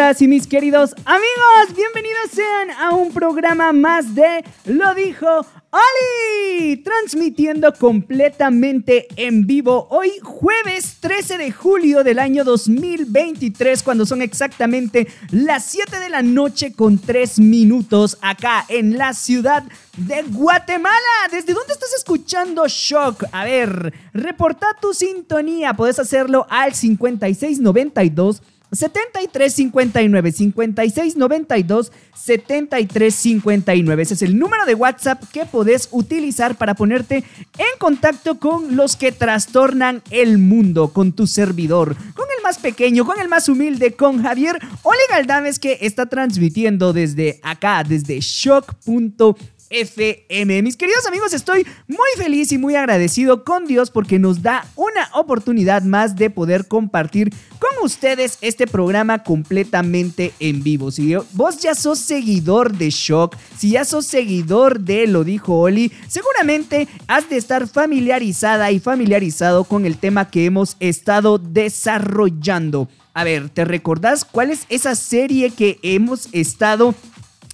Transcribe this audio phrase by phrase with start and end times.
[0.00, 1.76] Y mis queridos amigos.
[1.76, 5.26] Bienvenidos sean a un programa más de Lo dijo
[5.70, 14.22] Oli, transmitiendo completamente en vivo hoy jueves 13 de julio del año 2023 cuando son
[14.22, 19.64] exactamente las 7 de la noche con 3 minutos acá en la ciudad
[19.98, 20.96] de Guatemala.
[21.30, 23.24] ¿Desde dónde estás escuchando Shock?
[23.32, 25.74] A ver, reporta tu sintonía.
[25.74, 28.40] Puedes hacerlo al 5692
[28.72, 34.02] 7359 5692 7359.
[34.02, 37.24] Ese es el número de WhatsApp que podés utilizar para ponerte
[37.58, 43.04] en contacto con los que trastornan el mundo, con tu servidor, con el más pequeño,
[43.04, 49.34] con el más humilde, con Javier Ole Galdames que está transmitiendo desde acá, desde shock.com
[49.70, 50.62] FM.
[50.62, 55.08] Mis queridos amigos, estoy muy feliz y muy agradecido con Dios porque nos da una
[55.14, 60.90] oportunidad más de poder compartir con ustedes este programa completamente en vivo.
[60.90, 65.92] Si vos ya sos seguidor de Shock, si ya sos seguidor de Lo dijo Oli,
[66.08, 72.88] seguramente has de estar familiarizada y familiarizado con el tema que hemos estado desarrollando.
[73.14, 76.94] A ver, ¿te recordás cuál es esa serie que hemos estado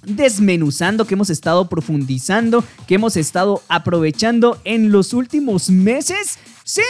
[0.06, 6.38] desmenuzando, que hemos estado profundizando, que hemos estado aprovechando en los últimos meses?
[6.64, 6.82] Sí,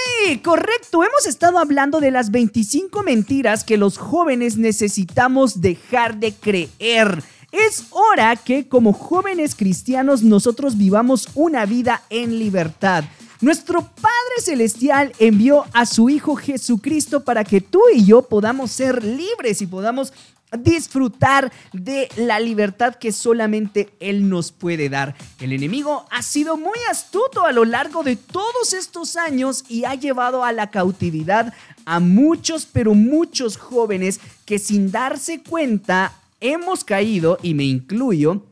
[0.43, 7.23] correcto, hemos estado hablando de las 25 mentiras que los jóvenes necesitamos dejar de creer.
[7.53, 13.05] Es hora que como jóvenes cristianos nosotros vivamos una vida en libertad.
[13.41, 19.05] Nuestro Padre Celestial envió a su Hijo Jesucristo para que tú y yo podamos ser
[19.05, 20.13] libres y podamos
[20.53, 25.15] disfrutar de la libertad que solamente Él nos puede dar.
[25.41, 29.95] El enemigo ha sido muy astuto a lo largo de todos estos años y ha
[29.95, 31.53] llevado a la cautividad
[31.85, 38.43] a muchos, pero muchos jóvenes que sin darse cuenta hemos caído, y me incluyo,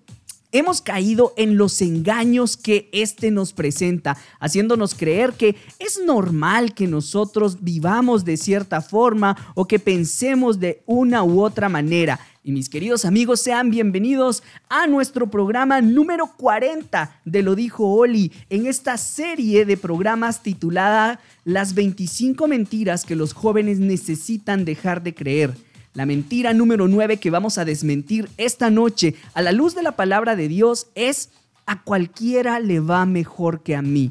[0.55, 6.87] hemos caído en los engaños que éste nos presenta, haciéndonos creer que es normal que
[6.87, 12.21] nosotros vivamos de cierta forma o que pensemos de una u otra manera.
[12.45, 18.31] Y mis queridos amigos, sean bienvenidos a nuestro programa número 40 de Lo dijo Oli,
[18.49, 25.15] en esta serie de programas titulada Las 25 mentiras que los jóvenes necesitan dejar de
[25.15, 25.55] creer.
[25.95, 29.93] La mentira número 9 que vamos a desmentir esta noche a la luz de la
[29.93, 31.31] palabra de Dios es
[31.67, 34.11] a cualquiera le va mejor que a mí.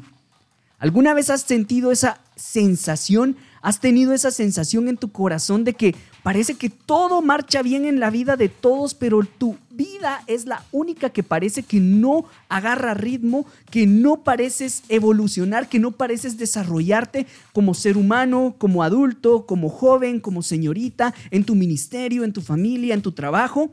[0.78, 3.36] ¿Alguna vez has sentido esa sensación?
[3.60, 8.00] ¿Has tenido esa sensación en tu corazón de que parece que todo marcha bien en
[8.00, 12.94] la vida de todos, pero tu vida es la única que parece que no agarra
[12.94, 19.68] ritmo, que no pareces evolucionar, que no pareces desarrollarte como ser humano, como adulto, como
[19.68, 23.70] joven, como señorita, en tu ministerio, en tu familia, en tu trabajo?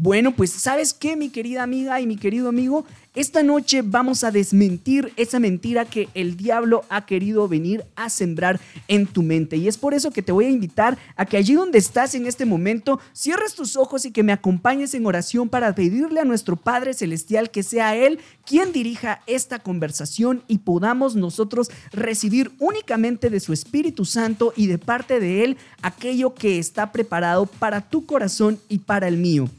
[0.00, 2.84] Bueno, pues sabes qué, mi querida amiga y mi querido amigo,
[3.16, 8.60] esta noche vamos a desmentir esa mentira que el diablo ha querido venir a sembrar
[8.86, 9.56] en tu mente.
[9.56, 12.28] Y es por eso que te voy a invitar a que allí donde estás en
[12.28, 16.54] este momento, cierres tus ojos y que me acompañes en oración para pedirle a nuestro
[16.54, 23.40] Padre Celestial que sea Él quien dirija esta conversación y podamos nosotros recibir únicamente de
[23.40, 28.60] su Espíritu Santo y de parte de Él aquello que está preparado para tu corazón
[28.68, 29.50] y para el mío.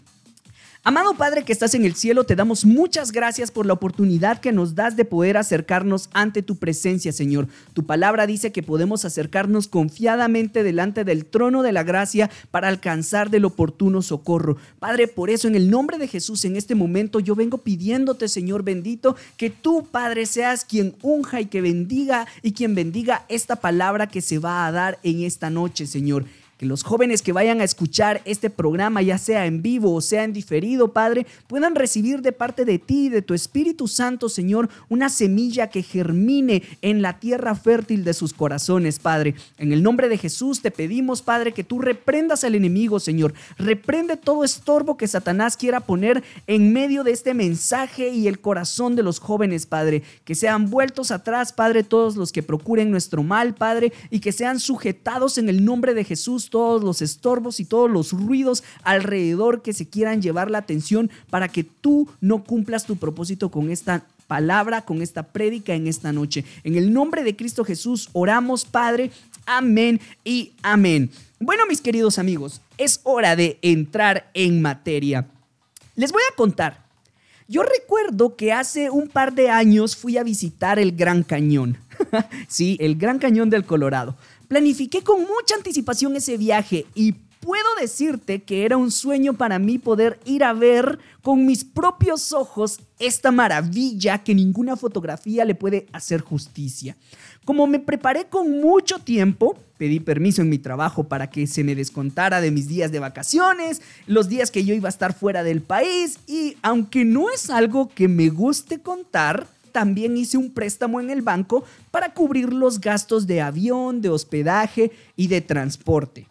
[0.86, 4.54] Amado Padre que estás en el cielo, te damos muchas gracias por la oportunidad que
[4.54, 7.50] nos das de poder acercarnos ante tu presencia, Señor.
[7.74, 13.30] Tu palabra dice que podemos acercarnos confiadamente delante del trono de la gracia para alcanzar
[13.30, 14.56] del oportuno socorro.
[14.80, 18.64] Padre, por eso en el nombre de Jesús en este momento yo vengo pidiéndote, Señor
[18.64, 24.08] bendito, que tú, Padre, seas quien unja y que bendiga y quien bendiga esta palabra
[24.08, 26.24] que se va a dar en esta noche, Señor.
[26.60, 30.26] Que los jóvenes que vayan a escuchar este programa, ya sea en vivo o sea
[30.26, 34.68] en diferido, Padre, puedan recibir de parte de ti y de tu Espíritu Santo, Señor,
[34.90, 39.36] una semilla que germine en la tierra fértil de sus corazones, Padre.
[39.58, 43.34] En el nombre de Jesús te pedimos, Padre, que tú reprendas al enemigo, Señor.
[43.58, 48.98] Reprende todo estorbo que Satanás quiera poner en medio de este mensaje y el corazón
[48.98, 50.04] de los jóvenes, Padre.
[50.26, 54.60] Que sean vueltos atrás, Padre, todos los que procuren nuestro mal, Padre, y que sean
[54.60, 59.74] sujetados en el nombre de Jesús todos los estorbos y todos los ruidos alrededor que
[59.74, 64.84] se quieran llevar la atención para que tú no cumplas tu propósito con esta palabra,
[64.84, 66.46] con esta prédica en esta noche.
[66.64, 69.12] En el nombre de Cristo Jesús oramos, Padre.
[69.46, 71.10] Amén y amén.
[71.40, 75.28] Bueno, mis queridos amigos, es hora de entrar en materia.
[75.96, 76.86] Les voy a contar.
[77.48, 81.78] Yo recuerdo que hace un par de años fui a visitar el Gran Cañón.
[82.48, 84.16] sí, el Gran Cañón del Colorado.
[84.50, 89.78] Planifiqué con mucha anticipación ese viaje y puedo decirte que era un sueño para mí
[89.78, 95.86] poder ir a ver con mis propios ojos esta maravilla que ninguna fotografía le puede
[95.94, 96.98] hacer justicia.
[97.46, 101.76] Como me preparé con mucho tiempo, pedí permiso en mi trabajo para que se me
[101.76, 105.62] descontara de mis días de vacaciones, los días que yo iba a estar fuera del
[105.62, 111.10] país y aunque no es algo que me guste contar, también hice un préstamo en
[111.10, 116.28] el banco para cubrir los gastos de avión, de hospedaje y de transporte.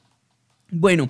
[0.71, 1.09] Bueno,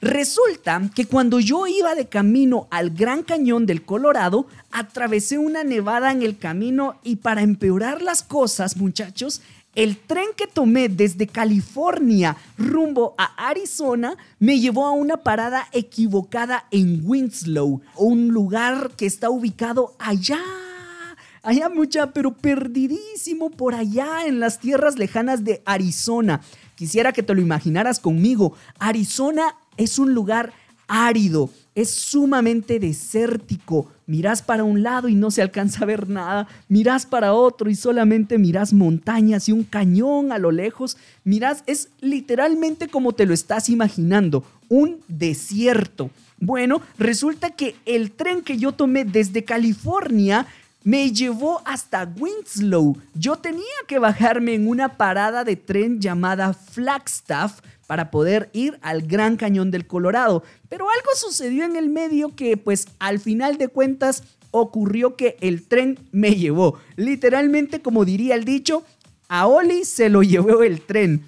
[0.00, 6.12] resulta que cuando yo iba de camino al Gran Cañón del Colorado, atravesé una nevada
[6.12, 9.40] en el camino y para empeorar las cosas, muchachos,
[9.74, 16.66] el tren que tomé desde California rumbo a Arizona me llevó a una parada equivocada
[16.70, 20.40] en Winslow, un lugar que está ubicado allá
[21.42, 26.40] allá mucha, pero perdidísimo por allá en las tierras lejanas de Arizona.
[26.74, 28.54] Quisiera que te lo imaginaras conmigo.
[28.78, 30.52] Arizona es un lugar
[30.88, 33.92] árido, es sumamente desértico.
[34.06, 36.48] Mirás para un lado y no se alcanza a ver nada.
[36.68, 40.96] Mirás para otro y solamente mirás montañas y un cañón a lo lejos.
[41.24, 46.10] Mirás, es literalmente como te lo estás imaginando, un desierto.
[46.40, 50.46] Bueno, resulta que el tren que yo tomé desde California
[50.84, 52.96] me llevó hasta Winslow.
[53.14, 59.02] Yo tenía que bajarme en una parada de tren llamada Flagstaff para poder ir al
[59.02, 60.44] Gran Cañón del Colorado.
[60.68, 65.66] Pero algo sucedió en el medio que pues al final de cuentas ocurrió que el
[65.66, 66.78] tren me llevó.
[66.96, 68.84] Literalmente como diría el dicho,
[69.28, 71.24] a Oli se lo llevó el tren.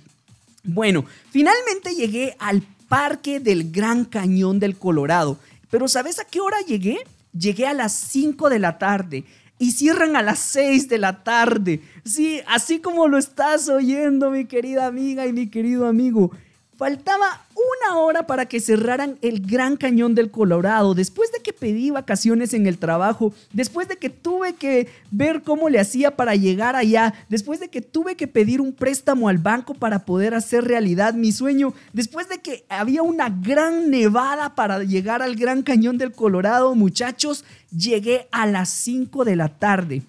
[0.62, 5.38] Bueno, finalmente llegué al parque del Gran Cañón del Colorado.
[5.70, 6.98] Pero ¿sabes a qué hora llegué?
[7.32, 9.24] Llegué a las 5 de la tarde
[9.60, 11.82] y cierran a las 6 de la tarde.
[12.02, 16.32] Sí, así como lo estás oyendo, mi querida amiga y mi querido amigo.
[16.80, 21.90] Faltaba una hora para que cerraran el Gran Cañón del Colorado, después de que pedí
[21.90, 26.76] vacaciones en el trabajo, después de que tuve que ver cómo le hacía para llegar
[26.76, 31.12] allá, después de que tuve que pedir un préstamo al banco para poder hacer realidad
[31.12, 36.12] mi sueño, después de que había una gran nevada para llegar al Gran Cañón del
[36.12, 37.44] Colorado, muchachos,
[37.76, 40.00] llegué a las 5 de la tarde.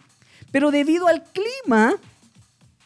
[0.54, 1.96] Pero debido al clima,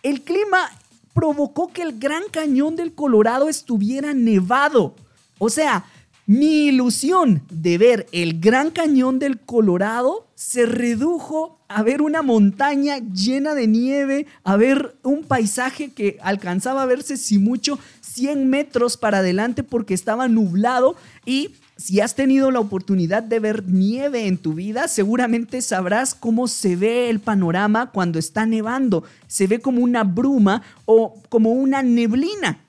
[0.01, 0.71] el clima
[1.15, 4.95] provocó que el Gran Cañón del Colorado estuviera nevado.
[5.39, 5.85] O sea,
[6.27, 12.97] mi ilusión de ver el Gran Cañón del Colorado se redujo a ver una montaña
[12.97, 18.97] llena de nieve, a ver un paisaje que alcanzaba a verse si mucho 100 metros
[18.97, 20.95] para adelante porque estaba nublado
[21.25, 26.47] y si has tenido la oportunidad de ver nieve en tu vida, seguramente sabrás cómo
[26.47, 29.03] se ve el panorama cuando está nevando.
[29.27, 32.59] Se ve como una bruma o como una neblina.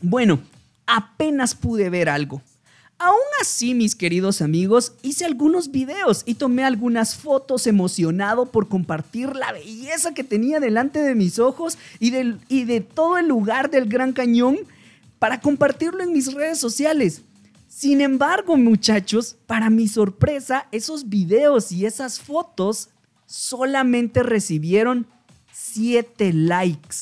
[0.00, 0.40] Bueno,
[0.86, 2.42] apenas pude ver algo.
[2.98, 9.34] Aún así, mis queridos amigos, hice algunos videos y tomé algunas fotos emocionado por compartir
[9.34, 12.12] la belleza que tenía delante de mis ojos y,
[12.48, 14.58] y de todo el lugar del Gran Cañón
[15.18, 17.22] para compartirlo en mis redes sociales.
[17.74, 22.90] Sin embargo, muchachos, para mi sorpresa, esos videos y esas fotos
[23.24, 25.06] solamente recibieron
[25.52, 26.96] 7 likes.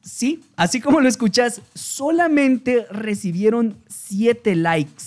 [0.00, 5.04] Sí, así como lo escuchas, solamente recibieron 7 likes.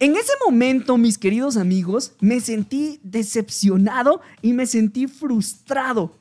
[0.00, 6.18] En ese momento, mis queridos amigos, me sentí decepcionado y me sentí frustrado.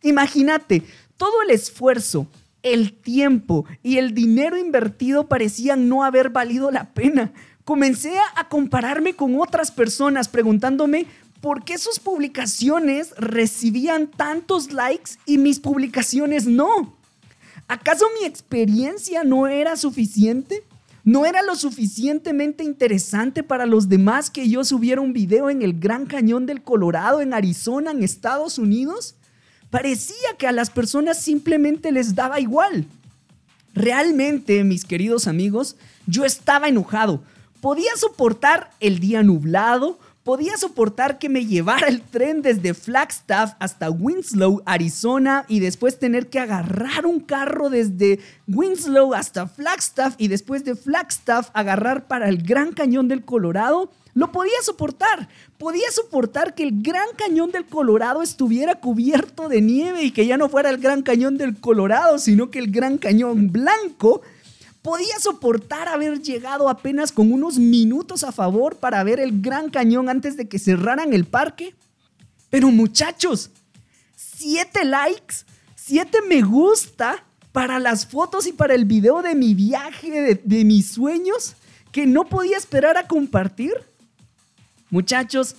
[0.00, 0.84] Imagínate,
[1.16, 2.28] todo el esfuerzo,
[2.64, 7.32] el tiempo y el dinero invertido parecían no haber valido la pena.
[7.64, 11.06] Comencé a compararme con otras personas preguntándome
[11.40, 16.96] por qué sus publicaciones recibían tantos likes y mis publicaciones no.
[17.68, 20.64] ¿Acaso mi experiencia no era suficiente?
[21.04, 25.78] ¿No era lo suficientemente interesante para los demás que yo subiera un video en el
[25.78, 29.16] Gran Cañón del Colorado, en Arizona, en Estados Unidos?
[29.74, 32.86] Parecía que a las personas simplemente les daba igual.
[33.74, 35.74] Realmente, mis queridos amigos,
[36.06, 37.24] yo estaba enojado.
[37.60, 43.90] Podía soportar el día nublado, Podía soportar que me llevara el tren desde Flagstaff hasta
[43.90, 50.64] Winslow, Arizona, y después tener que agarrar un carro desde Winslow hasta Flagstaff y después
[50.64, 53.90] de Flagstaff agarrar para el Gran Cañón del Colorado.
[54.14, 55.28] Lo podía soportar.
[55.58, 60.36] Podía soportar que el Gran Cañón del Colorado estuviera cubierto de nieve y que ya
[60.36, 64.22] no fuera el Gran Cañón del Colorado, sino que el Gran Cañón Blanco
[64.82, 70.08] podía soportar haber llegado apenas con unos minutos a favor para ver el Gran Cañón
[70.08, 71.74] antes de que cerraran el parque.
[72.50, 73.50] Pero muchachos,
[74.14, 75.36] siete likes,
[75.74, 80.64] siete me gusta para las fotos y para el video de mi viaje, de, de
[80.64, 81.54] mis sueños,
[81.90, 83.72] que no podía esperar a compartir.
[84.94, 85.56] Muchachos,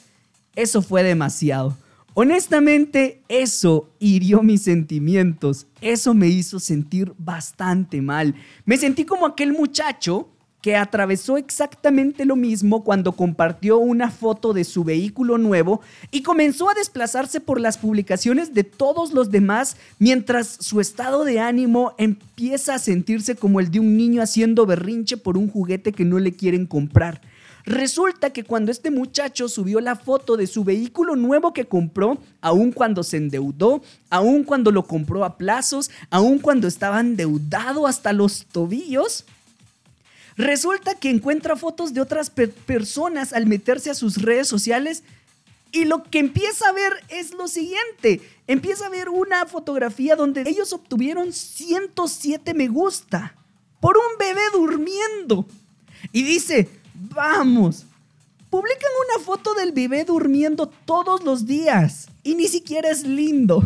[0.55, 1.75] eso fue demasiado.
[2.13, 5.67] Honestamente, eso hirió mis sentimientos.
[5.81, 8.33] Eso me hizo sentir bastante mal.
[8.63, 10.29] Me sentí como aquel muchacho
[10.61, 16.69] que atravesó exactamente lo mismo cuando compartió una foto de su vehículo nuevo y comenzó
[16.69, 22.75] a desplazarse por las publicaciones de todos los demás mientras su estado de ánimo empieza
[22.75, 26.31] a sentirse como el de un niño haciendo berrinche por un juguete que no le
[26.31, 27.19] quieren comprar.
[27.65, 32.71] Resulta que cuando este muchacho subió la foto de su vehículo nuevo que compró, aun
[32.71, 38.45] cuando se endeudó, aun cuando lo compró a plazos, aun cuando estaba endeudado hasta los
[38.45, 39.25] tobillos,
[40.37, 45.03] resulta que encuentra fotos de otras personas al meterse a sus redes sociales
[45.71, 48.21] y lo que empieza a ver es lo siguiente.
[48.47, 53.35] Empieza a ver una fotografía donde ellos obtuvieron 107 me gusta
[53.81, 55.45] por un bebé durmiendo.
[56.11, 57.85] Y dice, Vamos.
[58.49, 63.61] Publican una foto del bebé durmiendo todos los días y ni siquiera es lindo.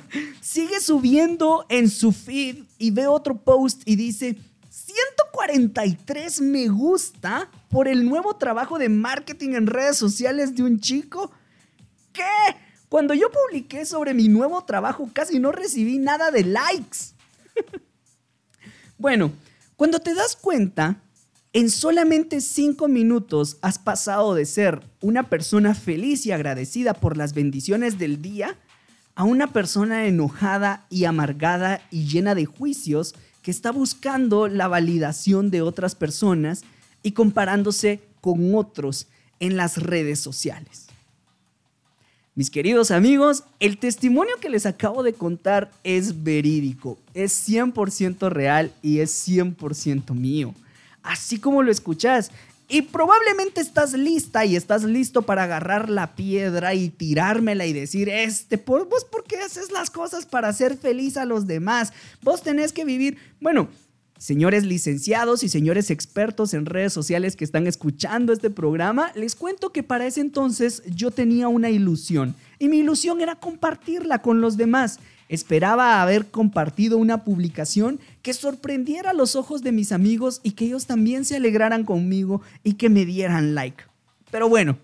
[0.40, 4.36] Sigue subiendo en su feed y ve otro post y dice
[4.68, 11.30] 143 me gusta por el nuevo trabajo de marketing en redes sociales de un chico.
[12.12, 12.22] ¿Qué?
[12.88, 16.98] Cuando yo publiqué sobre mi nuevo trabajo casi no recibí nada de likes.
[18.98, 19.30] bueno,
[19.76, 20.96] cuando te das cuenta
[21.54, 27.34] en solamente cinco minutos has pasado de ser una persona feliz y agradecida por las
[27.34, 28.56] bendiciones del día
[29.14, 35.50] a una persona enojada y amargada y llena de juicios que está buscando la validación
[35.50, 36.64] de otras personas
[37.02, 40.86] y comparándose con otros en las redes sociales.
[42.34, 48.72] Mis queridos amigos, el testimonio que les acabo de contar es verídico, es 100% real
[48.80, 50.54] y es 100% mío
[51.02, 52.30] así como lo escuchas.
[52.68, 58.08] Y probablemente estás lista y estás listo para agarrar la piedra y tirármela y decir,
[58.08, 61.92] este, vos por qué haces las cosas para hacer feliz a los demás.
[62.22, 63.68] Vos tenés que vivir, bueno,
[64.22, 69.72] señores licenciados y señores expertos en redes sociales que están escuchando este programa, les cuento
[69.72, 74.56] que para ese entonces yo tenía una ilusión y mi ilusión era compartirla con los
[74.56, 75.00] demás.
[75.32, 80.84] Esperaba haber compartido una publicación que sorprendiera los ojos de mis amigos y que ellos
[80.84, 83.82] también se alegraran conmigo y que me dieran like.
[84.30, 84.76] Pero bueno,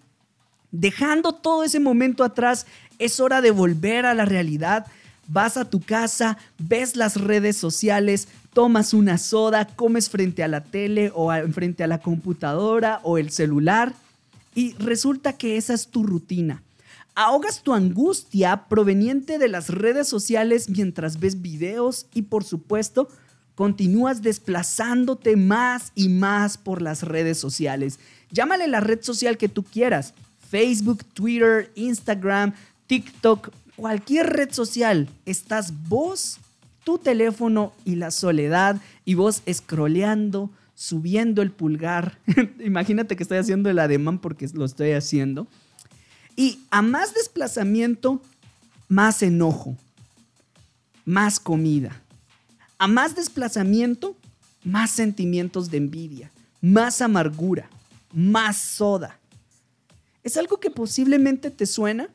[0.71, 2.67] dejando todo ese momento atrás,
[2.99, 4.87] es hora de volver a la realidad.
[5.27, 10.65] Vas a tu casa, ves las redes sociales, tomas una soda, comes frente a la
[10.65, 13.93] tele o frente a la computadora o el celular
[14.55, 16.63] y resulta que esa es tu rutina
[17.19, 23.09] ahogas tu angustia proveniente de las redes sociales mientras ves videos y por supuesto
[23.57, 27.99] continúas desplazándote más y más por las redes sociales.
[28.31, 30.15] Llámale la red social que tú quieras.
[30.49, 32.55] Facebook, Twitter, Instagram,
[32.87, 35.09] TikTok, cualquier red social.
[35.27, 36.39] Estás vos,
[36.85, 42.17] tu teléfono y la soledad y vos scrolleando, subiendo el pulgar.
[42.65, 45.49] Imagínate que estoy haciendo el ademán porque lo estoy haciendo
[46.39, 48.23] y a más desplazamiento,
[48.87, 49.77] más enojo,
[51.05, 52.01] más comida.
[52.79, 54.15] A más desplazamiento,
[54.63, 56.31] más sentimientos de envidia,
[56.61, 57.69] más amargura,
[58.13, 59.19] más soda.
[60.23, 62.09] ¿Es algo que posiblemente te suena?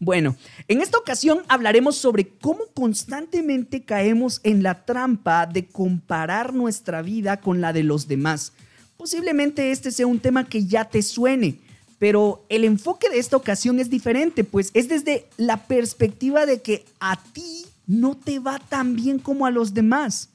[0.00, 0.34] Bueno,
[0.66, 7.42] en esta ocasión hablaremos sobre cómo constantemente caemos en la trampa de comparar nuestra vida
[7.42, 8.54] con la de los demás.
[8.96, 11.60] Posiblemente este sea un tema que ya te suene,
[11.98, 16.84] pero el enfoque de esta ocasión es diferente, pues es desde la perspectiva de que
[17.00, 20.30] a ti no te va tan bien como a los demás.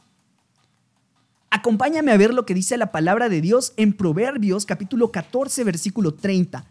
[1.49, 6.13] Acompáñame a ver lo que dice la palabra de Dios en Proverbios capítulo 14 versículo
[6.13, 6.65] 30.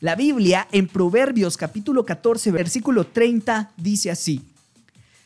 [0.00, 4.42] La Biblia en Proverbios capítulo 14 versículo 30 dice así.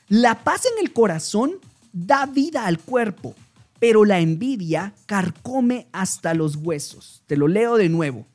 [0.09, 1.53] La paz en el corazón
[1.93, 3.35] da vida al cuerpo,
[3.81, 7.23] pero la envidia carcome hasta los huesos.
[7.27, 8.27] Te lo leo de nuevo.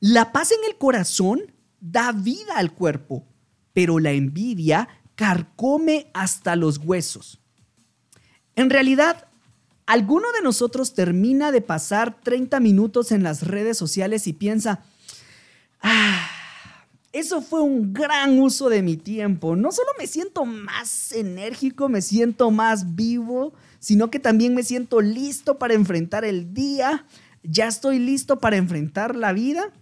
[0.00, 1.40] La paz en el corazón
[1.80, 3.26] da vida al cuerpo,
[3.72, 7.40] pero la envidia carcome hasta los huesos.
[8.54, 9.28] En realidad,
[9.86, 14.84] ¿alguno de nosotros termina de pasar 30 minutos en las redes sociales y piensa,
[15.82, 16.28] ah,
[17.12, 19.56] eso fue un gran uso de mi tiempo.
[19.56, 25.00] No solo me siento más enérgico, me siento más vivo, sino que también me siento
[25.00, 27.06] listo para enfrentar el día.
[27.42, 29.72] Ya estoy listo para enfrentar la vida.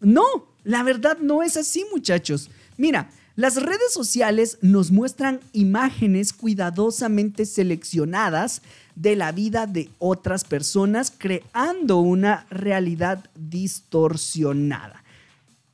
[0.00, 2.50] No, la verdad no es así, muchachos.
[2.76, 8.62] Mira, las redes sociales nos muestran imágenes cuidadosamente seleccionadas
[8.96, 15.04] de la vida de otras personas, creando una realidad distorsionada.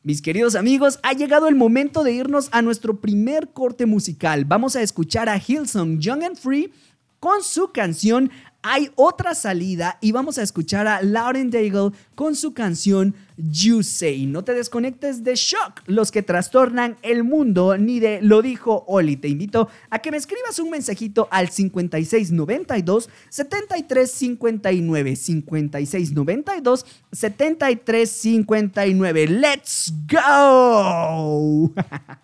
[0.02, 4.44] Mis queridos amigos, ha llegado el momento de irnos a nuestro primer corte musical.
[4.44, 6.70] Vamos a escuchar a Hillsong Young and Free
[7.18, 8.30] con su canción
[8.66, 14.24] Hay otra salida y vamos a escuchar a Lauren Daigle con su canción You Say.
[14.24, 19.18] No te desconectes de Shock, los que trastornan el mundo, ni de Lo dijo Oli.
[19.18, 29.26] Te invito a que me escribas un mensajito al 5692 7359 5692 7359.
[29.26, 31.70] ¡Let's go!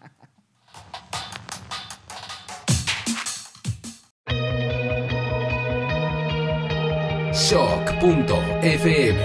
[7.50, 9.19] Shock.fm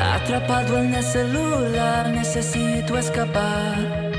[0.00, 4.12] Atrapado en el celular, necesito escapar.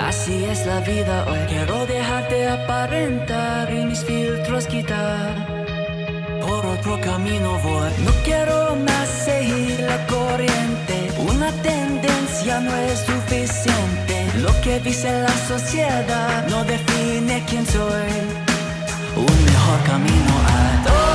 [0.00, 1.38] Así es la vida hoy.
[1.50, 5.34] Quiero dejarte aparentar y mis filtros quitar.
[6.40, 7.90] Por otro camino voy.
[8.06, 11.10] No quiero más seguir la corriente.
[11.30, 14.07] Una tendencia no es suficiente.
[14.42, 18.12] Lo que dice la sociedad no define quién soy.
[19.16, 21.07] Un mejor camino a todos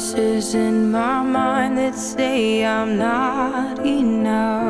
[0.00, 4.69] voices in my mind that say I'm not enough.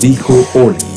[0.00, 0.89] dijo Oli.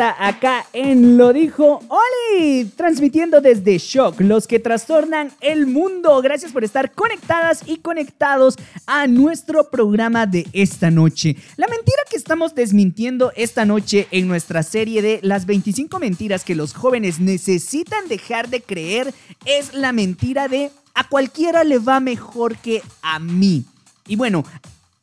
[0.00, 6.20] acá en Lo Dijo Oli, transmitiendo desde Shock, los que trastornan el mundo.
[6.20, 8.56] Gracias por estar conectadas y conectados
[8.86, 11.36] a nuestro programa de esta noche.
[11.56, 16.54] La mentira que estamos desmintiendo esta noche en nuestra serie de las 25 mentiras que
[16.54, 19.14] los jóvenes necesitan dejar de creer
[19.46, 23.64] es la mentira de a cualquiera le va mejor que a mí.
[24.06, 24.44] Y bueno,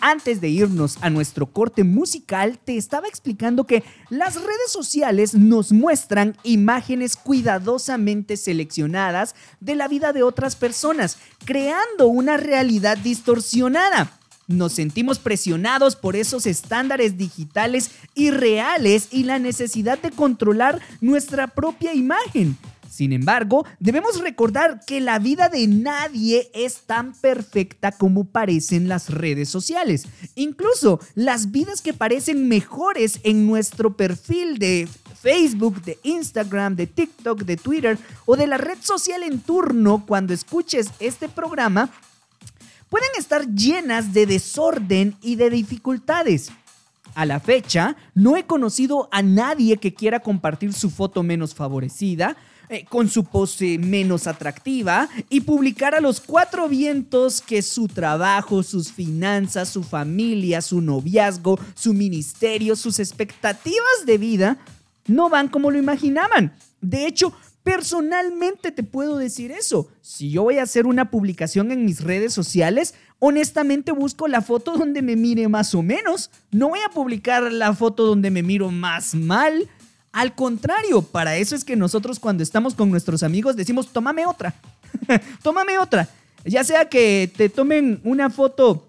[0.06, 5.72] antes de irnos a nuestro corte musical, te estaba explicando que las redes sociales nos
[5.72, 14.12] muestran imágenes cuidadosamente seleccionadas de la vida de otras personas, creando una realidad distorsionada.
[14.46, 21.94] Nos sentimos presionados por esos estándares digitales irreales y la necesidad de controlar nuestra propia
[21.94, 22.58] imagen.
[22.94, 29.10] Sin embargo, debemos recordar que la vida de nadie es tan perfecta como parecen las
[29.10, 30.06] redes sociales.
[30.36, 34.88] Incluso las vidas que parecen mejores en nuestro perfil de
[35.20, 40.32] Facebook, de Instagram, de TikTok, de Twitter o de la red social en turno cuando
[40.32, 41.90] escuches este programa,
[42.90, 46.52] pueden estar llenas de desorden y de dificultades.
[47.16, 52.38] A la fecha, no he conocido a nadie que quiera compartir su foto menos favorecida,
[52.74, 58.64] eh, con su pose menos atractiva y publicar a los cuatro vientos que su trabajo,
[58.64, 64.58] sus finanzas, su familia, su noviazgo, su ministerio, sus expectativas de vida
[65.06, 66.56] no van como lo imaginaban.
[66.82, 67.32] De hecho,
[67.62, 69.88] personalmente te puedo decir eso.
[70.02, 74.76] Si yo voy a hacer una publicación en mis redes sociales, honestamente busco la foto
[74.76, 76.32] donde me mire más o menos.
[76.50, 79.70] No voy a publicar la foto donde me miro más mal
[80.14, 84.54] al contrario, para eso es que nosotros cuando estamos con nuestros amigos decimos, tómame otra,
[85.44, 86.08] tómame otra.
[86.46, 88.86] Ya sea que te tomen una foto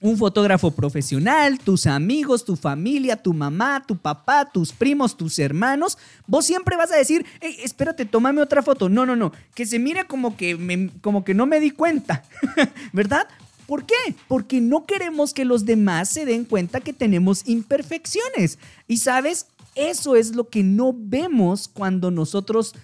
[0.00, 5.98] un fotógrafo profesional, tus amigos, tu familia, tu mamá, tu papá, tus primos, tus hermanos,
[6.26, 8.88] vos siempre vas a decir, hey, espérate, tómame otra foto.
[8.88, 12.24] No, no, no, que se mire como que, como que no me di cuenta,
[12.94, 13.28] ¿verdad?
[13.66, 14.16] ¿Por qué?
[14.26, 18.58] Porque no queremos que los demás se den cuenta que tenemos imperfecciones.
[18.88, 22.74] Y sabes, eso es lo que no vemos cuando nosotros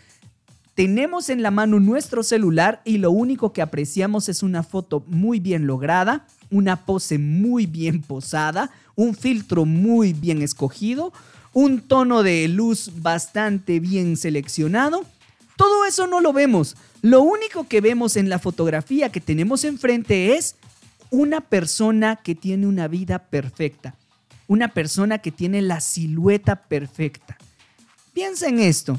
[0.75, 5.40] tenemos en la mano nuestro celular y lo único que apreciamos es una foto muy
[5.40, 11.12] bien lograda, una pose muy bien posada, un filtro muy bien escogido,
[11.53, 15.05] un tono de luz bastante bien seleccionado.
[15.57, 16.77] Todo eso no lo vemos.
[17.01, 20.57] Lo único que vemos en la fotografía que tenemos enfrente es
[21.11, 23.94] una persona que tiene una vida perfecta
[24.46, 27.37] una persona que tiene la silueta perfecta.
[28.12, 28.98] Piensa en esto.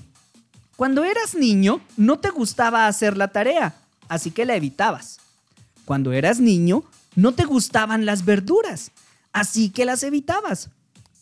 [0.76, 3.76] Cuando eras niño, no te gustaba hacer la tarea,
[4.08, 5.20] así que la evitabas.
[5.86, 6.84] Cuando eras niño,
[7.16, 8.92] no te gustaban las verduras,
[9.34, 10.70] así que las evitabas.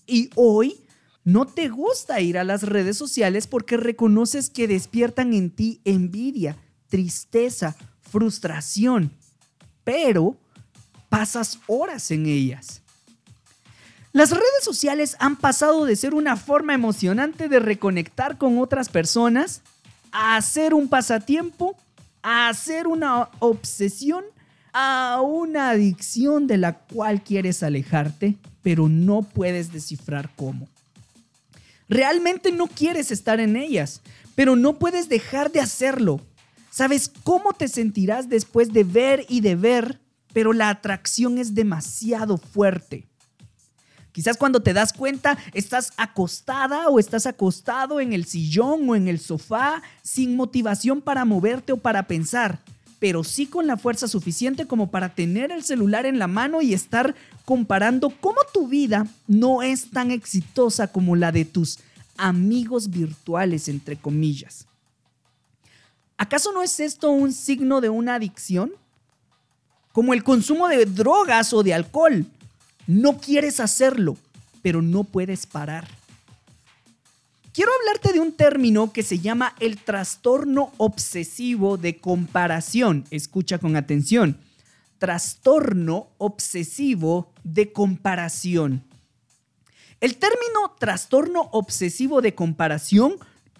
[0.07, 0.75] Y hoy
[1.23, 6.57] no te gusta ir a las redes sociales porque reconoces que despiertan en ti envidia,
[6.89, 9.11] tristeza, frustración,
[9.83, 10.38] pero
[11.09, 12.81] pasas horas en ellas.
[14.15, 19.62] Las redes sociales han pasado de ser una forma emocionante de reconectar con otras personas
[20.13, 21.75] a ser un pasatiempo,
[22.23, 24.23] a ser una obsesión,
[24.71, 30.69] a una adicción de la cual quieres alejarte, pero no puedes descifrar cómo.
[31.89, 33.99] Realmente no quieres estar en ellas,
[34.34, 36.21] pero no puedes dejar de hacerlo.
[36.71, 39.99] ¿Sabes cómo te sentirás después de ver y de ver,
[40.32, 43.10] pero la atracción es demasiado fuerte?
[44.15, 49.10] Quizás cuando te das cuenta estás acostada o estás acostado en el sillón o en
[49.10, 52.60] el sofá sin motivación para moverte o para pensar,
[52.97, 56.73] pero sí con la fuerza suficiente como para tener el celular en la mano y
[56.73, 61.80] estar comparando cómo tu vida no es tan exitosa como la de tus
[62.15, 64.65] amigos virtuales, entre comillas.
[66.17, 68.71] ¿Acaso no es esto un signo de una adicción?
[69.91, 72.25] Como el consumo de drogas o de alcohol.
[72.88, 74.17] No quieres hacerlo,
[74.62, 75.88] pero no puedes parar.
[77.54, 83.06] Quiero hablarte de un término que se llama el trastorno obsesivo de comparación.
[83.12, 84.38] Escucha con atención.
[84.98, 88.84] Trastorno obsesivo de comparación.
[90.02, 93.15] El término trastorno obsesivo de comparación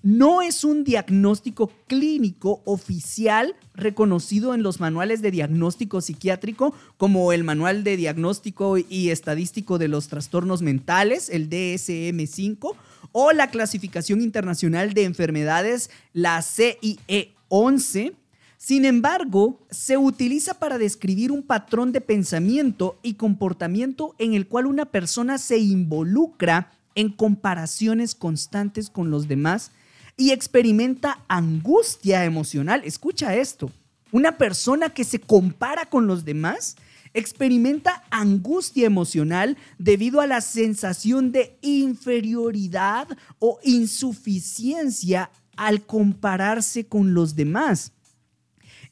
[0.06, 7.44] no es un diagnóstico clínico oficial reconocido en los manuales de diagnóstico psiquiátrico como el
[7.44, 12.76] Manual de Diagnóstico y Estadístico de los Trastornos Mentales, el DSM-5,
[13.14, 18.14] o la Clasificación Internacional de Enfermedades, la CIE-11.
[18.58, 24.68] Sin embargo, se utiliza para describir un patrón de pensamiento y comportamiento en el cual
[24.68, 29.72] una persona se involucra en comparaciones constantes con los demás
[30.18, 32.82] y experimenta angustia emocional.
[32.86, 33.72] Escucha esto.
[34.12, 36.76] Una persona que se compara con los demás
[37.14, 43.08] experimenta angustia emocional debido a la sensación de inferioridad
[43.40, 47.94] o insuficiencia al compararse con los demás.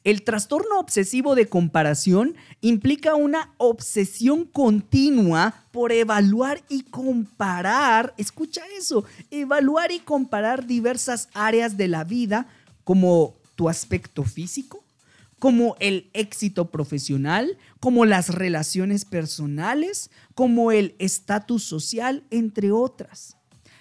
[0.04, 9.06] El trastorno obsesivo de comparación implica una obsesión continua por evaluar y comparar, escucha eso,
[9.30, 12.46] evaluar y comparar diversas áreas de la vida
[12.84, 14.84] como tu aspecto físico,
[15.38, 23.38] como el éxito profesional, como las relaciones personales, como el estatus social, entre otras.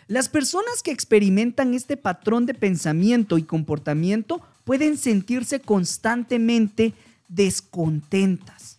[0.08, 6.93] Las personas que experimentan este patrón de pensamiento y comportamiento pueden sentirse constantemente
[7.28, 8.78] descontentas.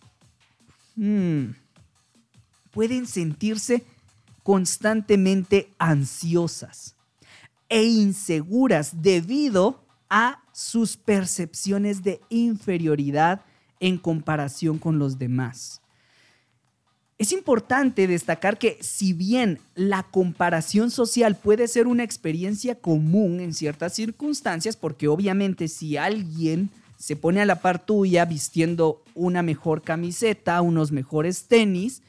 [0.95, 1.51] Hmm.
[2.71, 3.83] Pueden sentirse
[4.43, 6.95] constantemente ansiosas
[7.69, 13.41] e inseguras debido a sus percepciones de inferioridad
[13.79, 15.81] en comparación con los demás.
[17.17, 23.53] Es importante destacar que si bien la comparación social puede ser una experiencia común en
[23.53, 29.81] ciertas circunstancias, porque obviamente si alguien se pone a la par tuya vistiendo una mejor
[29.81, 32.01] camiseta, unos mejores tenis,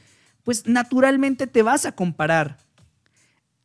[0.43, 2.59] pues naturalmente te vas a comparar.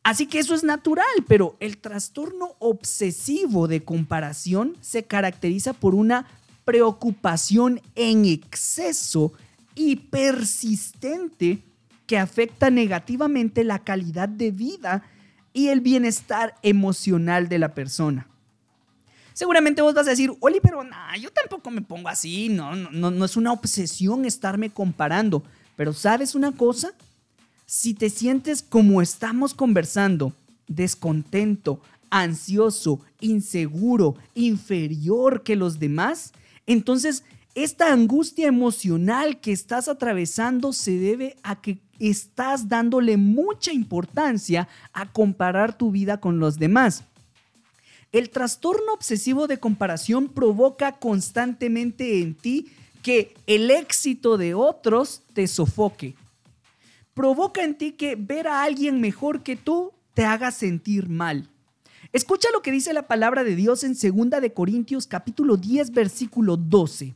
[0.04, 6.26] Así que eso es natural, pero el trastorno obsesivo de comparación se caracteriza por una
[6.64, 9.32] preocupación en exceso
[9.74, 11.62] y persistente
[12.06, 15.02] que afecta negativamente la calidad de vida
[15.52, 18.26] y el bienestar emocional de la persona.
[19.34, 20.82] Seguramente vos vas a decir, Oli, pero
[21.18, 25.42] yo tampoco me pongo así, no, no, no es una obsesión estarme comparando.
[25.76, 26.92] Pero ¿sabes una cosa?
[27.64, 30.34] Si te sientes como estamos conversando,
[30.68, 31.80] descontento,
[32.10, 36.32] ansioso, inseguro, inferior que los demás,
[36.66, 44.68] entonces esta angustia emocional que estás atravesando se debe a que estás dándole mucha importancia
[44.92, 47.04] a comparar tu vida con los demás.
[48.10, 52.66] El trastorno obsesivo de comparación provoca constantemente en ti
[53.02, 56.14] que el éxito de otros te sofoque.
[57.14, 61.48] Provoca en ti que ver a alguien mejor que tú te haga sentir mal.
[62.12, 66.56] Escucha lo que dice la palabra de Dios en 2 de Corintios capítulo 10 versículo
[66.56, 67.14] 12.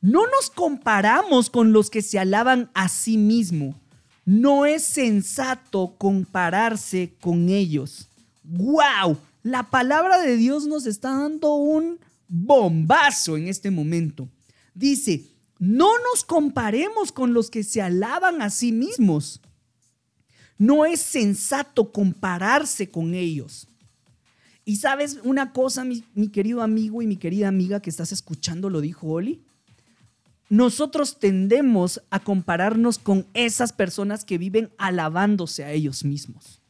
[0.00, 3.78] No nos comparamos con los que se alaban a sí mismo.
[4.24, 8.08] No es sensato compararse con ellos.
[8.42, 9.18] ¡Wow!
[9.42, 14.28] La palabra de Dios nos está dando un bombazo en este momento.
[14.74, 15.26] Dice,
[15.58, 19.42] no nos comparemos con los que se alaban a sí mismos.
[20.56, 23.66] No es sensato compararse con ellos.
[24.64, 28.70] Y sabes una cosa, mi, mi, querido amigo y mi querida amiga que estás escuchando,
[28.70, 29.42] lo dijo Oli
[30.50, 36.60] nosotros tendemos a compararnos con esas personas que viven alabándose a ellos mismos.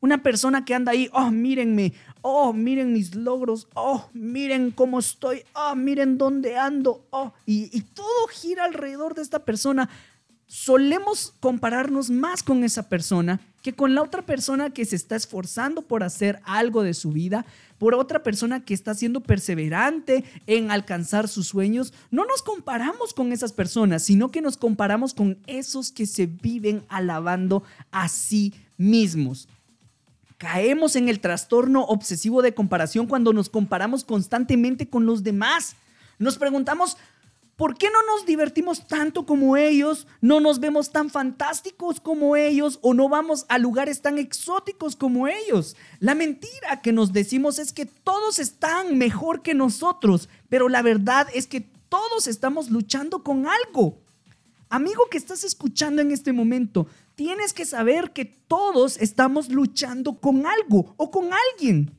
[0.00, 5.44] Una persona que anda ahí, oh, mírenme, oh, miren mis logros, oh, miren cómo estoy,
[5.54, 9.88] oh, miren dónde ando, oh, y, y todo gira alrededor de esta persona.
[10.54, 15.80] Solemos compararnos más con esa persona que con la otra persona que se está esforzando
[15.80, 17.46] por hacer algo de su vida,
[17.78, 23.32] por otra persona que está siendo perseverante en alcanzar sus sueños, no nos comparamos con
[23.32, 29.48] esas personas, sino que nos comparamos con esos que se viven alabando a sí mismos.
[30.36, 35.76] Caemos en el trastorno obsesivo de comparación cuando nos comparamos constantemente con los demás.
[36.18, 36.98] Nos preguntamos,
[37.62, 40.08] ¿Por qué no nos divertimos tanto como ellos?
[40.20, 42.80] ¿No nos vemos tan fantásticos como ellos?
[42.82, 45.76] ¿O no vamos a lugares tan exóticos como ellos?
[46.00, 51.28] La mentira que nos decimos es que todos están mejor que nosotros, pero la verdad
[51.34, 54.00] es que todos estamos luchando con algo.
[54.68, 60.46] Amigo que estás escuchando en este momento, tienes que saber que todos estamos luchando con
[60.46, 61.96] algo o con alguien.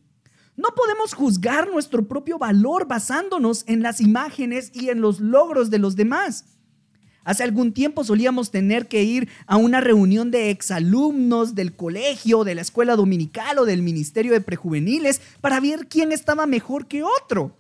[0.56, 5.80] No podemos juzgar nuestro propio valor basándonos en las imágenes y en los logros de
[5.80, 6.46] los demás.
[7.24, 12.56] Hace algún tiempo solíamos tener que ir a una reunión de exalumnos del colegio, de
[12.56, 17.58] la escuela dominical o del ministerio de prejuveniles para ver quién estaba mejor que otro.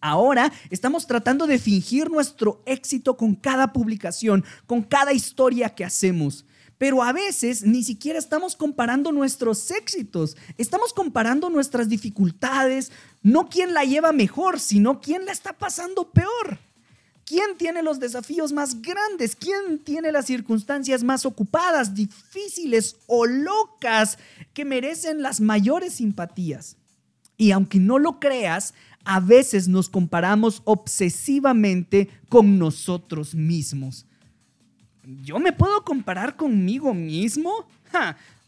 [0.00, 6.44] Ahora estamos tratando de fingir nuestro éxito con cada publicación, con cada historia que hacemos.
[6.80, 12.90] Pero a veces ni siquiera estamos comparando nuestros éxitos, estamos comparando nuestras dificultades,
[13.22, 16.58] no quién la lleva mejor, sino quién la está pasando peor.
[17.26, 19.36] ¿Quién tiene los desafíos más grandes?
[19.36, 24.16] ¿Quién tiene las circunstancias más ocupadas, difíciles o locas
[24.54, 26.78] que merecen las mayores simpatías?
[27.36, 28.72] Y aunque no lo creas,
[29.04, 34.06] a veces nos comparamos obsesivamente con nosotros mismos.
[35.22, 37.66] ¿Yo me puedo comparar conmigo mismo?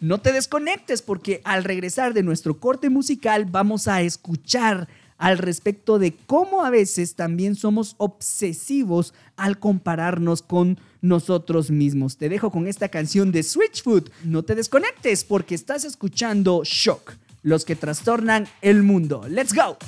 [0.01, 4.89] No te desconectes porque al regresar de nuestro corte musical vamos a escuchar
[5.19, 12.17] al respecto de cómo a veces también somos obsesivos al compararnos con nosotros mismos.
[12.17, 14.11] Te dejo con esta canción de Switchfoot.
[14.25, 19.25] No te desconectes porque estás escuchando Shock, los que trastornan el mundo.
[19.29, 19.79] ¡Let's go!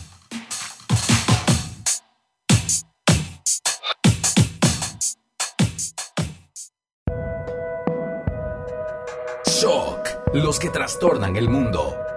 [10.43, 12.14] Los que trastornan el mundo.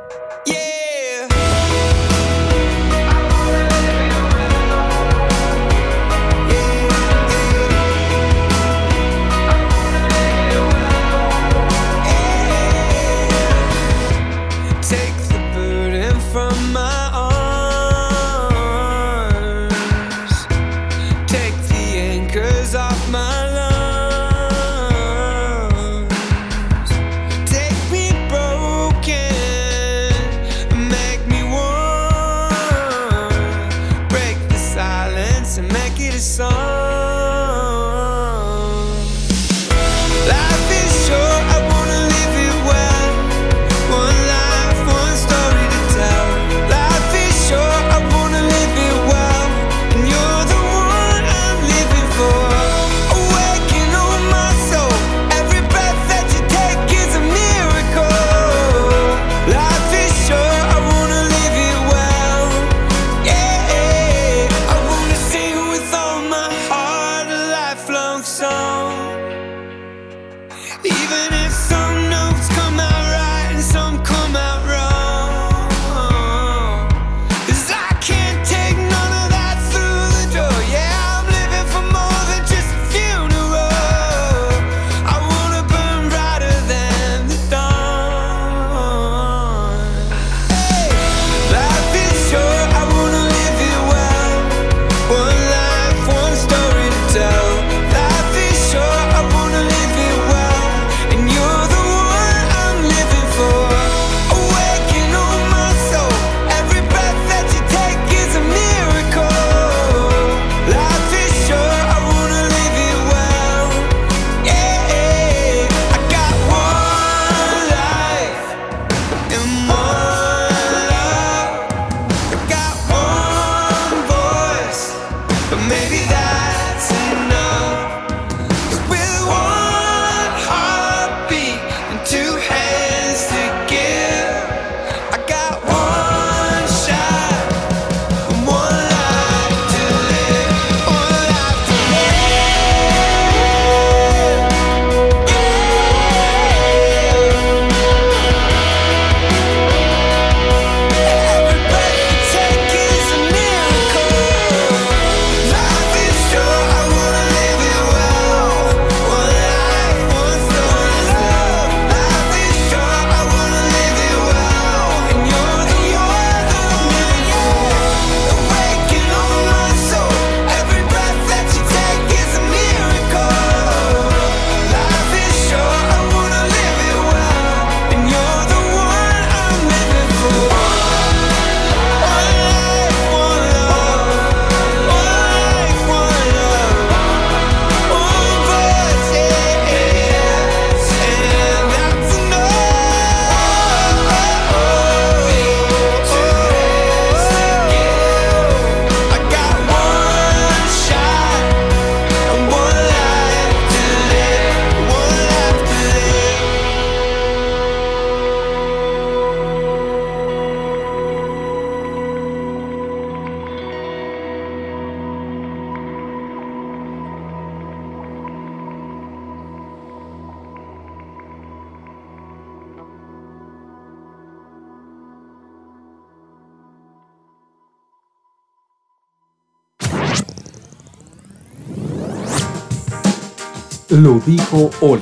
[233.90, 235.02] Lo dijo Oli.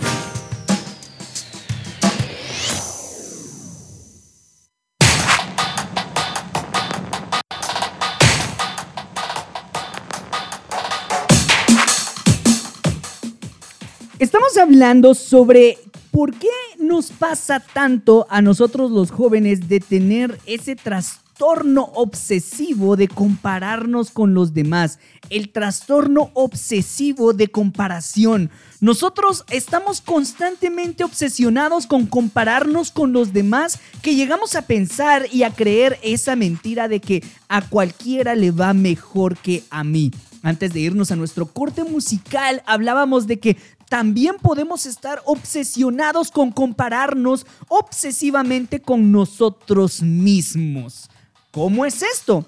[14.20, 15.80] Estamos hablando sobre
[16.12, 22.96] por qué nos pasa tanto a nosotros los jóvenes de tener ese trastorno trastorno obsesivo
[22.96, 28.50] de compararnos con los demás, el trastorno obsesivo de comparación.
[28.80, 35.52] Nosotros estamos constantemente obsesionados con compararnos con los demás que llegamos a pensar y a
[35.52, 40.12] creer esa mentira de que a cualquiera le va mejor que a mí.
[40.42, 43.58] Antes de irnos a nuestro corte musical, hablábamos de que
[43.90, 51.10] también podemos estar obsesionados con compararnos obsesivamente con nosotros mismos.
[51.56, 52.46] ¿Cómo es esto?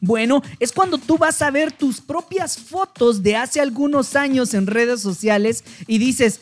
[0.00, 4.66] Bueno, es cuando tú vas a ver tus propias fotos de hace algunos años en
[4.66, 6.40] redes sociales y dices,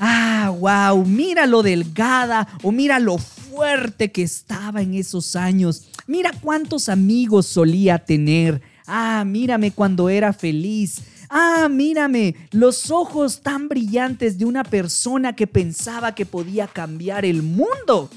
[0.00, 5.84] ah, wow, mira lo delgada o mira lo fuerte que estaba en esos años.
[6.08, 8.60] Mira cuántos amigos solía tener.
[8.88, 11.02] Ah, mírame cuando era feliz.
[11.30, 17.44] Ah, mírame, los ojos tan brillantes de una persona que pensaba que podía cambiar el
[17.44, 18.10] mundo.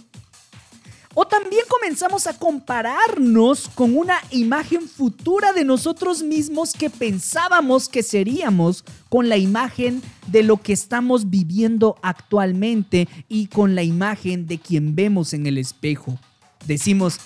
[1.14, 8.02] O también comenzamos a compararnos con una imagen futura de nosotros mismos que pensábamos que
[8.02, 14.58] seríamos con la imagen de lo que estamos viviendo actualmente y con la imagen de
[14.58, 16.18] quien vemos en el espejo.
[16.66, 17.20] Decimos,